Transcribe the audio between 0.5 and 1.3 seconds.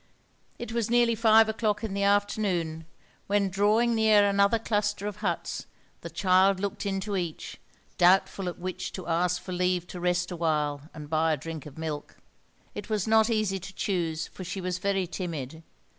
It was nearly